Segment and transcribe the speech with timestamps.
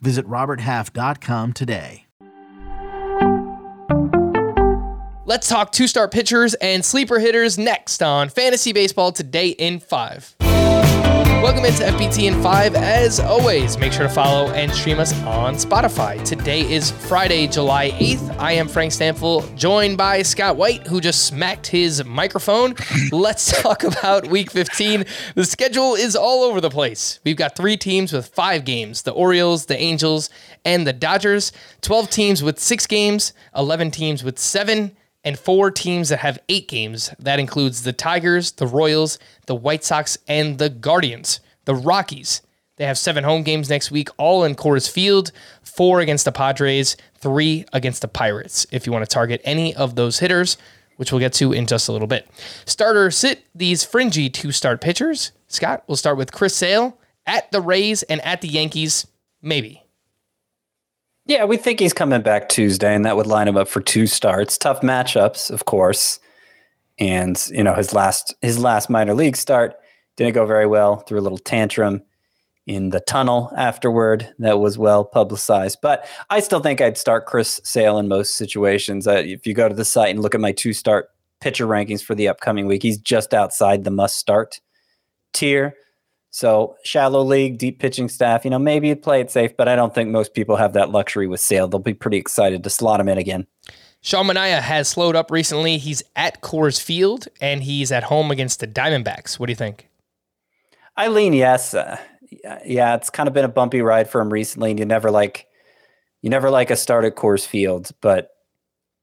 [0.00, 2.04] Visit RobertHalf.com today.
[5.28, 10.37] Let's talk two star pitchers and sleeper hitters next on Fantasy Baseball Today in 5.
[11.40, 12.74] Welcome into FBT in 5.
[12.74, 16.22] As always, make sure to follow and stream us on Spotify.
[16.24, 18.36] Today is Friday, July 8th.
[18.40, 22.74] I am Frank Stampfl, joined by Scott White, who just smacked his microphone.
[23.12, 25.04] Let's talk about week 15.
[25.36, 27.20] The schedule is all over the place.
[27.24, 30.30] We've got three teams with five games the Orioles, the Angels,
[30.64, 36.08] and the Dodgers, 12 teams with six games, 11 teams with seven and four teams
[36.08, 37.10] that have eight games.
[37.18, 41.40] That includes the Tigers, the Royals, the White Sox, and the Guardians.
[41.64, 42.40] The Rockies,
[42.78, 46.96] they have seven home games next week, all in Coors Field, four against the Padres,
[47.18, 48.66] three against the Pirates.
[48.70, 50.56] If you want to target any of those hitters,
[50.96, 52.28] which we'll get to in just a little bit.
[52.66, 55.32] Starter sit these fringy two start pitchers.
[55.48, 59.06] Scott, we'll start with Chris Sale at the Rays and at the Yankees,
[59.42, 59.82] maybe.
[61.28, 64.06] Yeah, we think he's coming back Tuesday, and that would line him up for two
[64.06, 64.56] starts.
[64.56, 66.18] Tough matchups, of course.
[66.98, 69.76] And you know his last his last minor league start
[70.16, 70.96] didn't go very well.
[71.00, 72.02] Threw a little tantrum
[72.66, 74.34] in the tunnel afterward.
[74.38, 75.78] That was well publicized.
[75.82, 79.06] But I still think I'd start Chris Sale in most situations.
[79.06, 82.14] If you go to the site and look at my two start pitcher rankings for
[82.14, 84.60] the upcoming week, he's just outside the must start
[85.34, 85.74] tier.
[86.30, 89.76] So shallow league, deep pitching staff, you know, maybe you'd play it safe, but I
[89.76, 91.68] don't think most people have that luxury with Sale.
[91.68, 93.46] They'll be pretty excited to slot him in again.
[94.00, 95.78] Sean Manaea has slowed up recently.
[95.78, 99.38] He's at Coors Field and he's at home against the Diamondbacks.
[99.38, 99.88] What do you think?
[100.96, 101.74] I lean yes.
[101.74, 101.96] Uh,
[102.64, 105.46] yeah, it's kind of been a bumpy ride for him recently, and you never like
[106.22, 108.30] you never like a start at Coors Field, but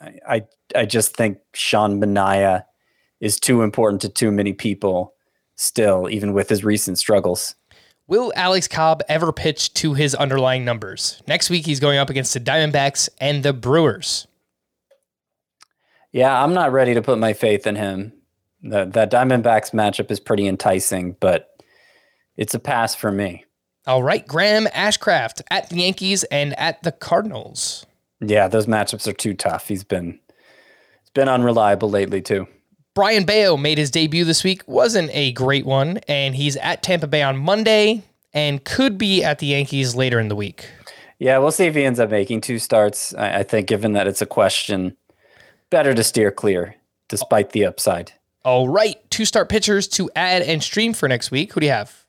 [0.00, 0.42] I I,
[0.76, 2.64] I just think Sean Manaea
[3.20, 5.14] is too important to too many people
[5.58, 7.54] still, even with his recent struggles.
[8.06, 11.20] Will Alex Cobb ever pitch to his underlying numbers?
[11.26, 14.26] Next week, he's going up against the Diamondbacks and the Brewers.
[16.10, 18.14] Yeah, I'm not ready to put my faith in him.
[18.62, 21.62] The, that Diamondbacks matchup is pretty enticing, but
[22.38, 23.44] it's a pass for me.
[23.86, 27.84] All right, Graham Ashcraft at the Yankees and at the Cardinals.
[28.20, 29.68] Yeah, those matchups are too tough.
[29.68, 30.18] He's been
[31.00, 32.48] it's been unreliable lately too.
[32.98, 34.64] Brayan Bello made his debut this week.
[34.66, 38.02] Wasn't a great one, and he's at Tampa Bay on Monday
[38.34, 40.68] and could be at the Yankees later in the week.
[41.20, 43.14] Yeah, we'll see if he ends up making two starts.
[43.14, 44.96] I, I think, given that it's a question,
[45.70, 46.74] better to steer clear
[47.06, 48.14] despite the upside.
[48.44, 51.52] All right, two start pitchers to add and stream for next week.
[51.52, 52.04] Who do you have?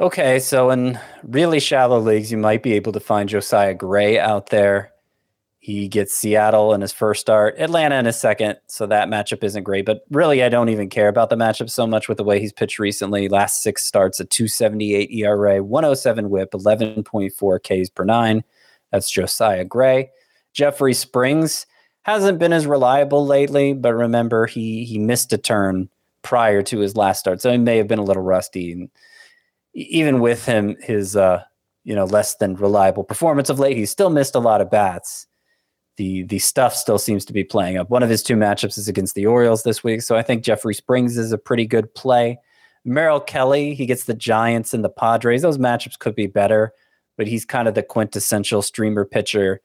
[0.00, 4.50] Okay, so in really shallow leagues, you might be able to find Josiah Gray out
[4.50, 4.90] there.
[5.66, 8.56] He gets Seattle in his first start, Atlanta in his second.
[8.68, 9.84] So that matchup isn't great.
[9.84, 12.52] But really, I don't even care about the matchup so much with the way he's
[12.52, 13.28] pitched recently.
[13.28, 18.44] Last six starts, a 278 ERA, 107 whip, 11.4 Ks per nine.
[18.92, 20.08] That's Josiah Gray.
[20.52, 21.66] Jeffrey Springs
[22.02, 25.88] hasn't been as reliable lately, but remember, he he missed a turn
[26.22, 27.42] prior to his last start.
[27.42, 28.70] So he may have been a little rusty.
[28.70, 28.88] And
[29.74, 31.42] even with him, his uh,
[31.82, 35.26] you know, less than reliable performance of late, he still missed a lot of bats
[35.96, 37.90] the the stuff still seems to be playing up.
[37.90, 40.74] One of his two matchups is against the Orioles this week, so I think Jeffrey
[40.74, 42.38] Springs is a pretty good play.
[42.84, 45.42] Merrill Kelly, he gets the Giants and the Padres.
[45.42, 46.72] Those matchups could be better,
[47.16, 49.60] but he's kind of the quintessential streamer pitcher.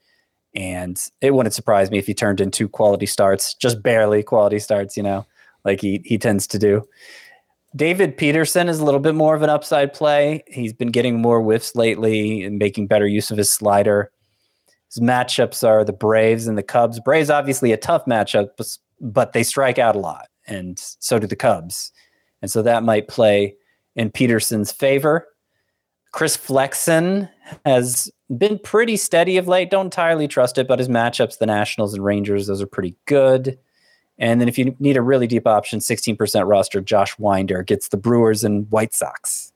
[0.56, 4.60] And it wouldn't surprise me if he turned in two quality starts, just barely quality
[4.60, 5.26] starts, you know,
[5.64, 6.88] like he he tends to do.
[7.76, 10.44] David Peterson is a little bit more of an upside play.
[10.48, 14.12] He's been getting more whiffs lately and making better use of his slider.
[15.00, 17.00] Matchups are the Braves and the Cubs.
[17.00, 18.50] Braves obviously a tough matchup,
[19.00, 21.92] but they strike out a lot, and so do the Cubs,
[22.42, 23.56] and so that might play
[23.96, 25.28] in Peterson's favor.
[26.12, 27.30] Chris Flexen
[27.66, 29.70] has been pretty steady of late.
[29.70, 33.58] Don't entirely trust it, but his matchups, the Nationals and Rangers, those are pretty good.
[34.18, 37.98] And then if you need a really deep option, 16% roster, Josh Winder gets the
[37.98, 39.54] Brewers and White Sox.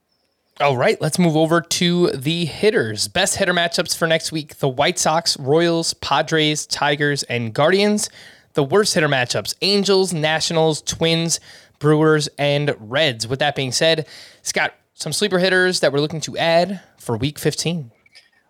[0.62, 3.10] All right, let's move over to the hitters.
[3.10, 8.10] Best hitter matchups for next week the White Sox, Royals, Padres, Tigers, and Guardians.
[8.54, 11.42] The worst hitter matchups Angels, Nationals, Twins,
[11.80, 13.28] Brewers, and Reds.
[13.28, 14.08] With that being said,
[14.44, 17.92] Scott, some sleeper hitters that we're looking to add for week 15.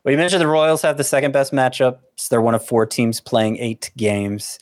[0.03, 2.29] Well, you mentioned the Royals have the second best matchups.
[2.29, 4.59] They're one of four teams playing eight games.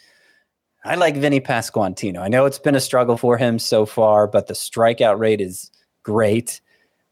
[0.85, 2.19] I like Vinny Pasquantino.
[2.19, 5.71] I know it's been a struggle for him so far, but the strikeout rate is
[6.03, 6.61] great.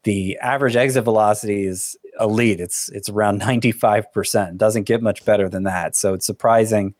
[0.04, 2.60] The average exit velocity is elite.
[2.60, 4.56] It's it's around 95%.
[4.56, 5.96] Doesn't get much better than that.
[5.96, 6.94] So it's surprising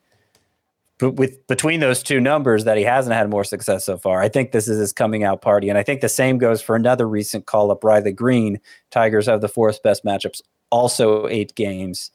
[1.03, 4.23] but with between those two numbers that he hasn't had more success so far.
[4.23, 5.69] I think this is his coming out party.
[5.69, 8.61] And I think the same goes for another recent call up, Riley Greene.
[8.93, 12.13] Tigers have the fourth best matchups, also eight games.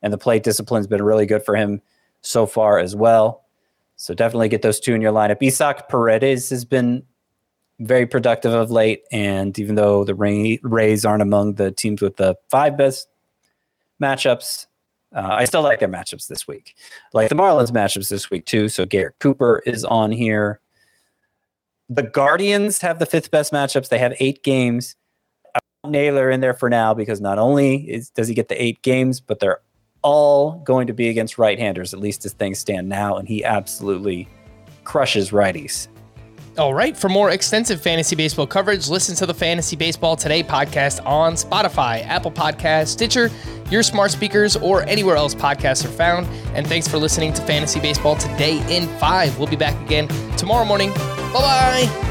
[0.00, 1.82] And the plate discipline's been really good for him
[2.22, 3.44] so far as well.
[3.96, 5.46] So definitely get those two in your lineup.
[5.46, 7.02] Isaac Paredes has been
[7.80, 9.02] very productive of late.
[9.10, 13.08] And even though the Rays aren't among the teams with the five best
[14.02, 14.66] matchups,
[15.14, 16.76] uh, I still like their matchups this week.
[17.12, 18.68] Like the Marlins matchups this week too.
[18.68, 20.60] So Garrett Cooper is on here.
[21.88, 23.88] The Guardians have the fifth best matchups.
[23.88, 24.94] They have eight games.
[25.84, 29.18] Naylor in there for now because not only is, does he get the eight games,
[29.18, 29.60] but they're
[30.02, 34.28] all going to be against right-handers, at least as things stand now, and he absolutely
[34.84, 35.88] crushes righties.
[36.60, 36.94] All right.
[36.94, 42.04] For more extensive fantasy baseball coverage, listen to the Fantasy Baseball Today podcast on Spotify,
[42.06, 43.30] Apple Podcast, Stitcher,
[43.70, 46.26] your smart speakers, or anywhere else podcasts are found.
[46.54, 49.38] And thanks for listening to Fantasy Baseball Today in 5.
[49.38, 50.90] We'll be back again tomorrow morning.
[51.32, 52.09] Bye bye.